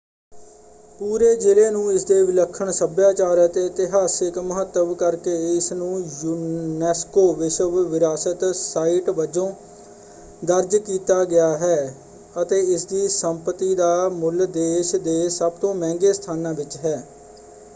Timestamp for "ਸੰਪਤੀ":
13.09-13.73